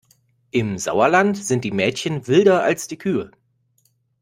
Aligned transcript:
Im 0.49 0.79
Sauerland 0.79 1.37
sind 1.37 1.63
die 1.63 1.69
Mädchen 1.69 2.25
wilder 2.25 2.63
als 2.63 2.87
die 2.87 2.97
Kühe. 2.97 3.29